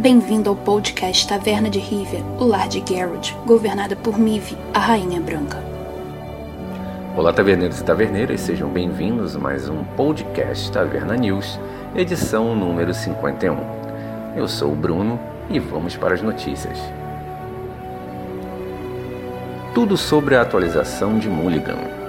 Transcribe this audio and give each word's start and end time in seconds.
Bem-vindo 0.00 0.48
ao 0.48 0.56
podcast 0.56 1.28
Taverna 1.28 1.68
de 1.68 1.78
Rivia, 1.78 2.20
o 2.38 2.46
lar 2.46 2.66
de 2.66 2.82
Geralt, 2.82 3.34
governada 3.44 3.94
por 3.94 4.18
Mive, 4.18 4.56
a 4.72 4.78
Rainha 4.78 5.20
Branca. 5.20 5.62
Olá, 7.14 7.34
taverneiros 7.34 7.80
e 7.80 7.84
taverneiras, 7.84 8.40
sejam 8.40 8.70
bem-vindos 8.70 9.36
a 9.36 9.38
mais 9.38 9.68
um 9.68 9.84
podcast 9.84 10.72
Taverna 10.72 11.16
News, 11.16 11.60
edição 11.94 12.56
número 12.56 12.94
51. 12.94 13.58
Eu 14.36 14.48
sou 14.48 14.72
o 14.72 14.74
Bruno 14.74 15.20
e 15.50 15.58
vamos 15.58 15.94
para 15.98 16.14
as 16.14 16.22
notícias. 16.22 16.78
Tudo 19.74 19.98
sobre 19.98 20.34
a 20.34 20.40
atualização 20.40 21.18
de 21.18 21.28
Mulligan. 21.28 21.99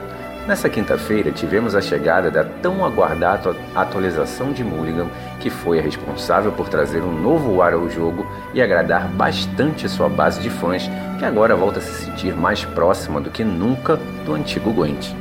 Nessa 0.48 0.68
quinta-feira, 0.68 1.32
tivemos 1.32 1.76
a 1.76 1.82
chegada 1.82 2.32
da 2.32 2.44
tão 2.44 2.84
aguardada 2.84 3.56
atualização 3.76 4.52
de 4.52 4.64
Mulligan, 4.64 5.08
que 5.40 5.52
foi 5.52 5.78
a 5.78 5.82
responsável 5.82 6.52
por 6.52 6.68
trazer 6.68 7.02
um 7.02 7.12
novo 7.12 7.62
ar 7.62 7.74
ao 7.74 7.88
jogo 7.88 8.26
e 8.52 8.60
agradar 8.60 9.08
bastante 9.08 9.88
sua 9.88 10.10
base 10.10 10.42
de 10.42 10.50
fãs, 10.50 10.90
que 11.20 11.26
agora 11.26 11.56
volta 11.56 11.78
a 11.78 11.82
se 11.82 12.06
sentir 12.06 12.36
mais 12.36 12.66
próxima 12.66 13.22
do 13.22 13.30
que 13.30 13.44
nunca 13.44 13.98
do 14.26 14.34
antigo 14.34 14.74
Gwent. 14.74 15.14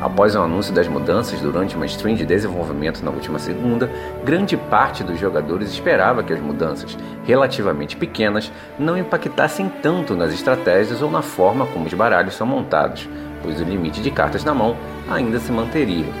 Após 0.00 0.34
o 0.34 0.40
anúncio 0.40 0.74
das 0.74 0.88
mudanças 0.88 1.40
durante 1.40 1.76
uma 1.76 1.86
stream 1.86 2.16
de 2.16 2.24
desenvolvimento 2.24 3.02
na 3.02 3.10
última 3.10 3.38
segunda, 3.38 3.90
grande 4.24 4.56
parte 4.56 5.04
dos 5.04 5.18
jogadores 5.18 5.70
esperava 5.70 6.22
que 6.22 6.32
as 6.32 6.40
mudanças, 6.40 6.96
relativamente 7.24 7.96
pequenas, 7.96 8.50
não 8.78 8.96
impactassem 8.96 9.70
tanto 9.82 10.14
nas 10.14 10.32
estratégias 10.32 11.00
ou 11.02 11.10
na 11.10 11.22
forma 11.22 11.66
como 11.66 11.86
os 11.86 11.94
baralhos 11.94 12.34
são 12.34 12.46
montados 12.46 13.08
pois 13.46 13.60
o 13.60 13.64
limite 13.64 14.02
de 14.02 14.10
cartas 14.10 14.42
na 14.42 14.52
mão 14.52 14.76
ainda 15.08 15.38
se 15.38 15.52
manteria. 15.52 16.12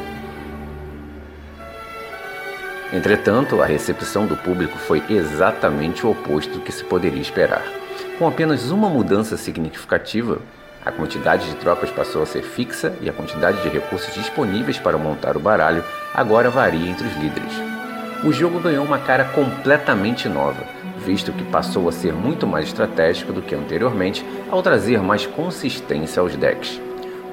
Entretanto, 2.92 3.60
a 3.60 3.66
recepção 3.66 4.26
do 4.26 4.36
público 4.36 4.78
foi 4.78 5.02
exatamente 5.10 6.06
o 6.06 6.12
oposto 6.12 6.52
do 6.52 6.60
que 6.60 6.70
se 6.70 6.84
poderia 6.84 7.20
esperar. 7.20 7.64
Com 8.16 8.28
apenas 8.28 8.70
uma 8.70 8.88
mudança 8.88 9.36
significativa, 9.36 10.38
a 10.84 10.92
quantidade 10.92 11.50
de 11.50 11.56
trocas 11.56 11.90
passou 11.90 12.22
a 12.22 12.26
ser 12.26 12.42
fixa 12.42 12.94
e 13.00 13.10
a 13.10 13.12
quantidade 13.12 13.60
de 13.60 13.68
recursos 13.68 14.14
disponíveis 14.14 14.78
para 14.78 14.96
montar 14.96 15.36
o 15.36 15.40
baralho 15.40 15.84
agora 16.14 16.48
varia 16.48 16.88
entre 16.88 17.08
os 17.08 17.16
líderes. 17.16 17.52
O 18.22 18.32
jogo 18.32 18.60
ganhou 18.60 18.84
uma 18.84 19.00
cara 19.00 19.24
completamente 19.24 20.28
nova, 20.28 20.64
visto 21.04 21.32
que 21.32 21.44
passou 21.44 21.88
a 21.88 21.92
ser 21.92 22.12
muito 22.12 22.46
mais 22.46 22.68
estratégico 22.68 23.32
do 23.32 23.42
que 23.42 23.54
anteriormente 23.56 24.24
ao 24.48 24.62
trazer 24.62 25.02
mais 25.02 25.26
consistência 25.26 26.20
aos 26.22 26.36
decks. 26.36 26.85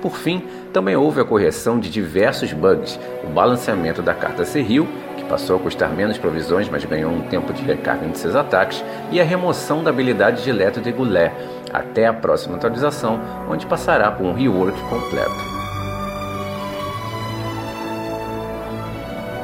Por 0.04 0.18
fim, 0.18 0.44
também 0.74 0.98
houve 0.98 1.22
a 1.22 1.24
correção 1.24 1.80
de 1.80 1.90
diversos 1.90 2.52
bugs, 2.52 3.00
o 3.24 3.28
balanceamento 3.28 4.02
da 4.02 4.14
carta 4.14 4.44
Serril, 4.44 4.86
que 5.16 5.24
passou 5.24 5.56
a 5.56 5.60
custar 5.60 5.90
menos 5.92 6.18
provisões, 6.18 6.68
mas 6.68 6.84
ganhou 6.84 7.10
um 7.10 7.22
tempo 7.22 7.54
de 7.54 7.64
recarga 7.64 8.06
em 8.06 8.14
seus 8.14 8.36
ataques, 8.36 8.84
e 9.14 9.22
a 9.22 9.24
remoção 9.24 9.82
da 9.82 9.92
habilidade 9.92 10.44
de 10.44 10.52
Leto 10.52 10.82
de 10.82 10.92
Goulet, 10.92 11.32
até 11.72 12.06
a 12.06 12.12
próxima 12.12 12.58
atualização, 12.58 13.18
onde 13.50 13.66
passará 13.66 14.12
por 14.12 14.26
um 14.26 14.34
rework 14.34 14.78
completo. 14.90 15.32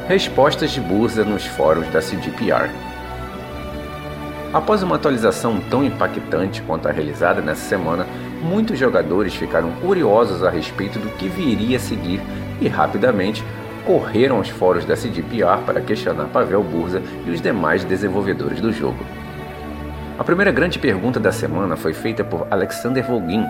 Respostas 0.09 0.71
de 0.71 0.81
Bursa 0.81 1.23
nos 1.23 1.45
fóruns 1.45 1.87
da 1.87 2.01
CDPR. 2.01 2.69
Após 4.51 4.81
uma 4.81 4.95
atualização 4.95 5.59
tão 5.69 5.83
impactante 5.83 6.63
quanto 6.63 6.87
a 6.87 6.91
realizada 6.91 7.39
nessa 7.39 7.67
semana, 7.69 8.07
muitos 8.41 8.79
jogadores 8.79 9.35
ficaram 9.35 9.71
curiosos 9.73 10.43
a 10.43 10.49
respeito 10.49 10.97
do 10.97 11.09
que 11.17 11.27
viria 11.27 11.77
a 11.77 11.79
seguir 11.79 12.19
e 12.59 12.67
rapidamente 12.67 13.43
correram 13.85 14.37
aos 14.37 14.49
fóruns 14.49 14.85
da 14.85 14.95
CDPR 14.95 15.61
para 15.65 15.81
questionar 15.81 16.25
Pavel 16.25 16.63
Burza 16.63 17.01
e 17.27 17.29
os 17.29 17.39
demais 17.39 17.83
desenvolvedores 17.83 18.59
do 18.59 18.71
jogo. 18.73 18.97
A 20.17 20.23
primeira 20.23 20.51
grande 20.51 20.79
pergunta 20.79 21.19
da 21.19 21.31
semana 21.31 21.77
foi 21.77 21.93
feita 21.93 22.23
por 22.23 22.47
Alexander 22.49 23.05
Volgin, 23.05 23.45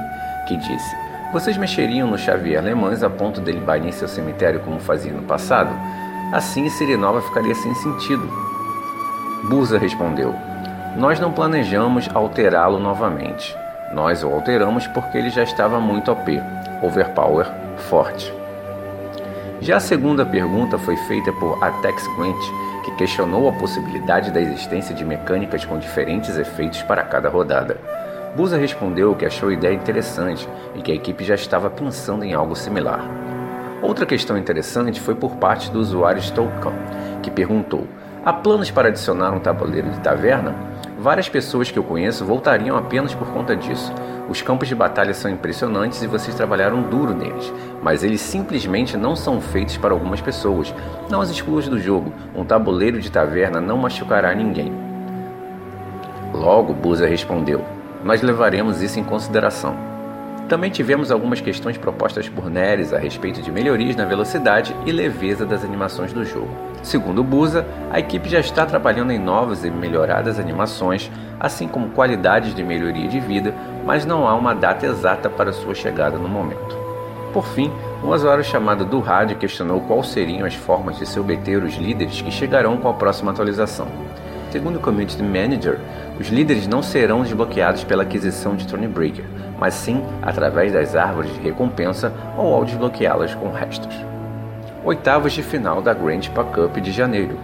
que 0.48 0.58
disse: 0.58 0.96
Vocês 1.32 1.58
mexeriam 1.58 2.10
no 2.10 2.18
Xavier 2.18 2.60
Alemães 2.60 3.04
a 3.04 3.10
ponto 3.10 3.40
dele 3.40 3.60
banir 3.60 3.94
seu 3.94 4.08
cemitério 4.08 4.60
como 4.60 4.80
fazia 4.80 5.14
no 5.14 5.24
passado? 5.24 5.72
Assim, 6.34 6.70
Sirinova 6.70 7.22
ficaria 7.22 7.56
sem 7.56 7.74
sentido. 7.76 8.30
Burza 9.50 9.80
respondeu: 9.80 10.36
Nós 10.96 11.20
não 11.20 11.32
planejamos 11.32 12.10
alterá-lo 12.14 12.80
novamente. 12.80 13.56
Nós 13.94 14.24
o 14.24 14.30
alteramos 14.30 14.88
porque 14.88 15.18
ele 15.18 15.30
já 15.30 15.44
estava 15.44 15.80
muito 15.80 16.12
OP, 16.12 16.42
overpower, 16.82 17.46
forte. 17.78 18.34
Já 19.62 19.78
a 19.78 19.80
segunda 19.80 20.26
pergunta 20.26 20.78
foi 20.78 20.98
feita 20.98 21.32
por 21.34 21.64
Atex 21.64 22.08
Gwent, 22.16 22.40
que 22.84 22.92
questionou 22.96 23.50
a 23.50 23.54
possibilidade 23.54 24.32
da 24.32 24.42
existência 24.42 24.96
de 24.96 25.06
mecânicas 25.06 25.64
com 25.64 25.78
diferentes 25.78 26.38
efeitos 26.38 26.82
para 26.82 27.04
cada 27.04 27.30
rodada. 27.30 27.78
Busa 28.36 28.58
respondeu 28.58 29.16
que 29.16 29.26
achou 29.26 29.50
a 29.50 29.54
ideia 29.54 29.74
interessante 29.74 30.48
e 30.76 30.82
que 30.82 30.92
a 30.92 30.96
equipe 30.96 31.24
já 31.24 31.36
estava 31.36 31.70
pensando 31.70 32.24
em 32.24 32.34
algo 32.34 32.56
similar. 32.56 33.02
Outra 33.82 34.06
questão 34.06 34.38
interessante 34.38 35.00
foi 35.00 35.16
por 35.16 35.36
parte 35.36 35.72
do 35.72 35.80
usuário 35.80 36.22
Stolkan, 36.22 36.74
que 37.22 37.32
perguntou: 37.32 37.88
há 38.26 38.34
planos 38.34 38.72
para 38.72 38.90
adicionar 38.90 39.32
um 39.32 39.40
tabuleiro 39.40 39.90
de 39.90 40.00
taverna? 40.00 40.69
Várias 41.00 41.30
pessoas 41.30 41.72
que 41.72 41.80
eu 41.80 41.84
conheço 41.84 42.26
voltariam 42.26 42.76
apenas 42.76 43.16
por 43.16 43.30
conta 43.30 43.56
disso. 43.56 43.94
Os 44.28 44.42
campos 44.42 44.68
de 44.68 44.76
batalha 44.76 45.14
são 45.14 45.32
impressionantes 45.32 46.04
e 46.04 46.08
vocês 46.08 46.36
trabalharam 46.36 46.82
duro 46.82 47.14
neles, 47.16 47.54
mas 47.82 48.04
eles 48.04 48.20
simplesmente 48.20 48.98
não 48.98 49.16
são 49.16 49.40
feitos 49.40 49.78
para 49.78 49.94
algumas 49.94 50.20
pessoas. 50.20 50.76
Não 51.10 51.22
as 51.22 51.30
excluas 51.30 51.70
do 51.70 51.80
jogo. 51.80 52.12
Um 52.36 52.44
tabuleiro 52.44 53.00
de 53.00 53.10
taverna 53.10 53.62
não 53.62 53.78
machucará 53.78 54.36
ninguém. 54.36 54.74
Logo, 56.34 56.74
Buza 56.74 57.08
respondeu: 57.08 57.64
Nós 58.04 58.22
levaremos 58.22 58.82
isso 58.82 59.00
em 59.00 59.04
consideração. 59.04 59.78
Também 60.50 60.70
tivemos 60.70 61.12
algumas 61.12 61.40
questões 61.40 61.78
propostas 61.78 62.28
por 62.28 62.50
Neres 62.50 62.92
a 62.92 62.98
respeito 62.98 63.42
de 63.42 63.50
melhorias 63.50 63.96
na 63.96 64.04
velocidade 64.04 64.76
e 64.86 64.92
leveza 64.92 65.46
das 65.46 65.64
animações 65.64 66.12
do 66.12 66.26
jogo. 66.26 66.69
Segundo 66.82 67.24
Busa, 67.24 67.66
a 67.92 68.00
equipe 68.00 68.30
já 68.30 68.40
está 68.40 68.66
trabalhando 68.66 69.12
em 69.12 69.20
novas 69.20 69.64
e 69.64 69.70
melhoradas 69.70 70.40
animações, 70.40 71.12
assim 71.40 71.68
como 71.68 71.90
qualidades 71.90 72.56
de 72.56 72.64
melhoria 72.64 73.08
de 73.08 73.20
vida, 73.20 73.54
mas 73.86 74.06
não 74.06 74.28
há 74.28 74.34
uma 74.34 74.56
data 74.56 74.86
exata 74.86 75.30
para 75.30 75.54
sua 75.54 75.76
chegada 75.76 76.18
no 76.18 76.28
momento. 76.28 76.78
Por 77.34 77.46
fim, 77.46 77.72
um 78.04 78.10
usuário 78.10 78.44
chamado 78.44 78.86
do 78.86 79.00
rádio 79.00 79.38
questionou 79.38 79.82
quais 79.82 80.08
seriam 80.08 80.48
as 80.48 80.56
formas 80.56 80.98
de 80.98 81.06
se 81.06 81.20
obter 81.20 81.62
os 81.62 81.76
líderes 81.76 82.22
que 82.22 82.32
chegarão 82.32 82.78
com 82.78 82.90
a 82.90 82.94
próxima 82.94 83.32
atualização. 83.32 83.88
Segundo 84.52 84.78
o 84.78 84.80
Community 84.80 85.22
Manager, 85.22 85.80
os 86.20 86.30
líderes 86.30 86.66
não 86.66 86.82
serão 86.82 87.22
desbloqueados 87.22 87.84
pela 87.84 88.02
aquisição 88.02 88.56
de 88.56 88.66
Thronebreaker, 88.66 89.26
mas 89.60 89.76
sim 89.76 90.04
através 90.24 90.74
das 90.74 90.96
árvores 90.96 91.32
de 91.34 91.40
recompensa 91.40 92.12
ou 92.36 92.54
ao 92.54 92.66
desbloqueá-las 92.66 93.36
com 93.36 93.52
restos. 93.52 94.09
Oitavas 94.84 95.34
de 95.34 95.44
final 95.44 95.82
da 95.82 95.94
Grand 95.94 96.22
Pack 96.34 96.54
Cup 96.54 96.78
de 96.78 96.94
janeiro. 96.94 97.38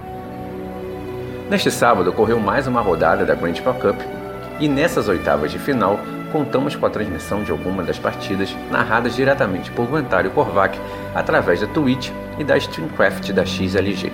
Neste 1.49 1.69
sábado 1.69 2.09
ocorreu 2.09 2.39
mais 2.39 2.65
uma 2.65 2.79
rodada 2.79 3.25
da 3.25 3.35
Grand 3.35 3.55
Pack 3.55 3.81
Cup 3.81 3.99
e 4.57 4.69
nessas 4.69 5.09
oitavas 5.09 5.51
de 5.51 5.59
final 5.59 5.99
contamos 6.31 6.77
com 6.77 6.85
a 6.85 6.89
transmissão 6.89 7.43
de 7.43 7.51
algumas 7.51 7.85
das 7.85 7.99
partidas 7.99 8.55
narradas 8.71 9.17
diretamente 9.17 9.69
por 9.71 9.85
Guantário 9.85 10.31
Korvac 10.31 10.79
através 11.13 11.59
da 11.59 11.67
Twitch 11.67 12.09
e 12.39 12.43
da 12.43 12.55
Streamcraft 12.55 13.33
da 13.33 13.45
XLG. 13.45 14.13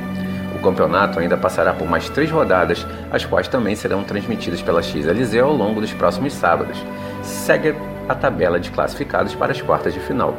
O 0.55 0.59
campeonato 0.63 1.19
ainda 1.19 1.37
passará 1.37 1.73
por 1.73 1.87
mais 1.87 2.09
três 2.09 2.31
rodadas, 2.31 2.85
as 3.11 3.23
quais 3.23 3.47
também 3.47 3.75
serão 3.75 4.03
transmitidas 4.03 4.63
pela 4.63 4.81
XLZ 4.81 5.35
ao 5.35 5.53
longo 5.53 5.79
dos 5.79 5.93
próximos 5.93 6.33
sábados. 6.33 6.83
Segue 7.21 7.75
a 8.09 8.15
tabela 8.15 8.59
de 8.59 8.71
classificados 8.71 9.35
para 9.35 9.51
as 9.51 9.61
quartas 9.61 9.93
de 9.93 9.99
final. 9.99 10.35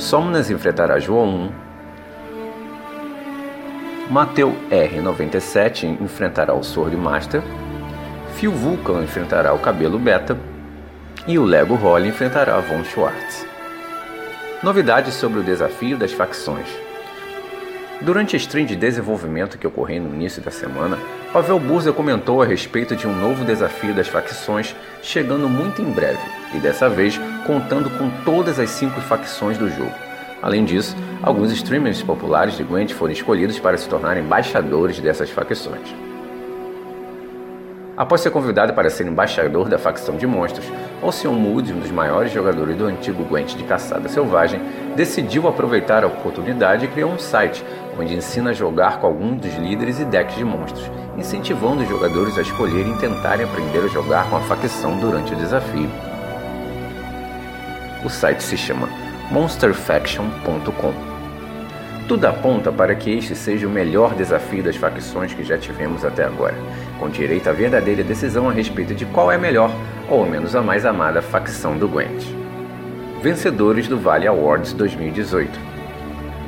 Somnas 0.00 0.50
enfrentará 0.50 0.98
João 0.98 1.28
1. 1.28 1.50
Mateu 4.10 4.56
R97 4.70 6.00
enfrentará 6.00 6.54
o 6.54 6.64
Sword 6.64 6.96
Master. 6.96 7.42
Phil 8.34 8.50
Vulcan 8.50 9.02
enfrentará 9.02 9.52
o 9.52 9.58
Cabelo 9.58 9.98
Beta. 9.98 10.38
E 11.26 11.38
o 11.38 11.44
Lego 11.44 11.74
Holly 11.74 12.08
enfrentará 12.08 12.58
Von 12.60 12.82
Schwartz. 12.82 13.46
Novidades 14.62 15.12
sobre 15.12 15.40
o 15.40 15.44
desafio 15.44 15.98
das 15.98 16.12
facções. 16.12 16.66
Durante 18.02 18.34
a 18.34 18.38
stream 18.38 18.64
de 18.64 18.74
desenvolvimento 18.76 19.58
que 19.58 19.66
ocorreu 19.66 20.02
no 20.02 20.14
início 20.14 20.40
da 20.40 20.50
semana, 20.50 20.98
Pavel 21.34 21.60
Burza 21.60 21.92
comentou 21.92 22.40
a 22.40 22.46
respeito 22.46 22.96
de 22.96 23.06
um 23.06 23.14
novo 23.14 23.44
desafio 23.44 23.92
das 23.92 24.08
facções 24.08 24.74
chegando 25.02 25.46
muito 25.50 25.82
em 25.82 25.90
breve, 25.90 26.18
e 26.54 26.58
dessa 26.58 26.88
vez 26.88 27.20
contando 27.46 27.90
com 27.98 28.08
todas 28.24 28.58
as 28.58 28.70
cinco 28.70 29.02
facções 29.02 29.58
do 29.58 29.68
jogo. 29.68 29.92
Além 30.40 30.64
disso, 30.64 30.96
alguns 31.22 31.52
streamers 31.52 32.02
populares 32.02 32.56
de 32.56 32.64
Gwent 32.64 32.92
foram 32.92 33.12
escolhidos 33.12 33.58
para 33.58 33.76
se 33.76 33.86
tornarem 33.86 34.24
embaixadores 34.24 34.98
dessas 34.98 35.28
facções. 35.28 35.94
Após 37.94 38.22
ser 38.22 38.30
convidado 38.30 38.72
para 38.72 38.88
ser 38.88 39.06
embaixador 39.06 39.68
da 39.68 39.78
facção 39.78 40.16
de 40.16 40.26
monstros, 40.26 40.66
Ocean 41.02 41.32
Mood, 41.32 41.72
um 41.72 41.80
dos 41.80 41.90
maiores 41.90 42.32
jogadores 42.32 42.76
do 42.76 42.86
antigo 42.86 43.24
Gwent 43.24 43.56
de 43.56 43.64
caçada 43.64 44.08
selvagem, 44.08 44.60
decidiu 44.94 45.48
aproveitar 45.48 46.04
a 46.04 46.06
oportunidade 46.06 46.84
e 46.84 46.88
criou 46.88 47.10
um 47.10 47.18
site 47.18 47.64
onde 47.98 48.14
ensina 48.14 48.50
a 48.50 48.54
jogar 48.54 49.00
com 49.00 49.06
alguns 49.06 49.40
dos 49.40 49.54
líderes 49.56 49.98
e 49.98 50.04
decks 50.04 50.36
de 50.36 50.44
monstros, 50.44 50.90
incentivando 51.16 51.82
os 51.82 51.88
jogadores 51.88 52.36
a 52.38 52.42
escolherem 52.42 52.92
e 52.92 52.98
tentarem 52.98 53.46
aprender 53.46 53.84
a 53.84 53.88
jogar 53.88 54.28
com 54.28 54.36
a 54.36 54.40
facção 54.40 54.98
durante 54.98 55.32
o 55.32 55.36
desafio. 55.36 55.88
O 58.04 58.08
site 58.08 58.42
se 58.42 58.56
chama 58.56 58.88
monsterfaction.com. 59.30 61.09
Tudo 62.10 62.24
aponta 62.24 62.72
para 62.72 62.92
que 62.92 63.08
este 63.16 63.36
seja 63.36 63.68
o 63.68 63.70
melhor 63.70 64.16
desafio 64.16 64.64
das 64.64 64.74
facções 64.74 65.32
que 65.32 65.44
já 65.44 65.56
tivemos 65.56 66.04
até 66.04 66.24
agora, 66.24 66.56
com 66.98 67.08
direito 67.08 67.48
à 67.48 67.52
verdadeira 67.52 68.02
decisão 68.02 68.48
a 68.48 68.52
respeito 68.52 68.96
de 68.96 69.06
qual 69.06 69.30
é 69.30 69.36
a 69.36 69.38
melhor, 69.38 69.70
ou 70.08 70.26
menos 70.26 70.56
a 70.56 70.60
mais 70.60 70.84
amada 70.84 71.22
facção 71.22 71.78
do 71.78 71.86
Gwent. 71.86 72.24
Vencedores 73.22 73.86
do 73.86 73.96
Vale 73.96 74.26
Awards 74.26 74.72
2018 74.72 75.56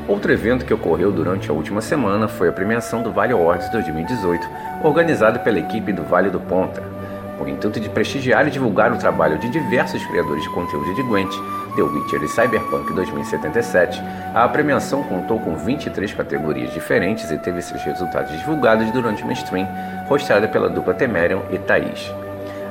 Outro 0.09 0.33
evento 0.33 0.65
que 0.65 0.75
ocorreu 0.75 1.13
durante 1.13 1.49
a 1.49 1.55
última 1.55 1.81
semana 1.81 2.27
foi 2.27 2.49
a 2.49 2.53
premiação 2.53 3.01
do 3.01 3.13
Vale 3.13 3.33
Awards 3.33 3.71
2018, 3.71 4.45
organizado 4.83 5.39
pela 5.45 5.61
equipe 5.61 5.93
do 5.93 6.03
Vale 6.03 6.29
do 6.29 6.41
Ponta, 6.41 6.83
com 7.39 7.45
o 7.45 7.49
intuito 7.49 7.79
de 7.79 7.89
prestigiar 7.89 8.49
e 8.49 8.51
divulgar 8.51 8.93
o 8.93 8.99
trabalho 8.99 9.39
de 9.39 9.49
diversos 9.49 10.05
criadores 10.07 10.43
de 10.43 10.51
conteúdo 10.51 10.93
de 10.97 11.05
Gwent, 11.05 11.33
The 11.75 11.83
Witcher 11.83 12.23
e 12.23 12.29
Cyberpunk 12.29 12.93
2077, 12.93 14.03
a 14.35 14.49
premiação 14.49 15.03
contou 15.03 15.41
com 15.41 15.57
23 15.57 16.13
categorias 16.13 16.73
diferentes 16.73 17.31
e 17.31 17.39
teve 17.39 17.63
seus 17.63 17.83
resultados 17.83 18.31
divulgados 18.39 18.91
durante 18.91 19.23
uma 19.23 19.33
stream 19.33 19.67
hostada 20.11 20.47
pela 20.49 20.69
dupla 20.69 20.95
Temerion 20.95 21.41
e 21.51 21.59
Thaís. 21.59 22.13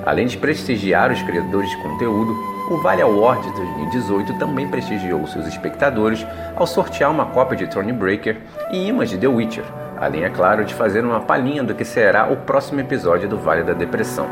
Além 0.05 0.25
de 0.25 0.37
prestigiar 0.37 1.11
os 1.11 1.21
criadores 1.21 1.69
de 1.69 1.77
conteúdo, 1.77 2.33
o 2.71 2.77
Vale 2.77 3.01
Awards 3.01 3.51
2018 3.53 4.39
também 4.39 4.67
prestigiou 4.67 5.27
seus 5.27 5.45
espectadores 5.45 6.25
ao 6.55 6.65
sortear 6.65 7.11
uma 7.11 7.25
cópia 7.25 7.57
de 7.57 7.67
Thronebreaker 7.67 8.37
e 8.71 8.87
imãs 8.87 9.09
de 9.09 9.17
The 9.17 9.27
Witcher, 9.27 9.65
além, 9.99 10.23
é 10.23 10.29
claro, 10.29 10.65
de 10.65 10.73
fazer 10.73 11.03
uma 11.03 11.19
palhinha 11.19 11.63
do 11.63 11.75
que 11.75 11.85
será 11.85 12.31
o 12.31 12.37
próximo 12.37 12.79
episódio 12.79 13.29
do 13.29 13.37
Vale 13.37 13.63
da 13.63 13.73
Depressão. 13.73 14.27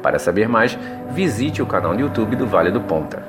Para 0.00 0.18
saber 0.18 0.48
mais, 0.48 0.78
visite 1.10 1.62
o 1.62 1.66
canal 1.66 1.94
no 1.94 2.00
YouTube 2.00 2.36
do 2.36 2.46
Vale 2.46 2.70
do 2.70 2.80
Ponta. 2.80 3.22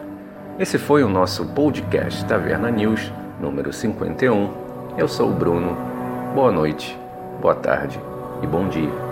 Esse 0.58 0.78
foi 0.78 1.04
o 1.04 1.10
nosso 1.10 1.46
podcast 1.48 2.24
Taverna 2.24 2.72
News, 2.72 3.12
número 3.42 3.74
51. 3.74 4.50
Eu 4.98 5.06
sou 5.06 5.30
o 5.30 5.34
Bruno. 5.34 5.76
Boa 6.34 6.50
noite, 6.50 6.98
boa 7.42 7.56
tarde 7.56 8.00
e 8.42 8.48
bom 8.48 8.70
dia. 8.70 9.05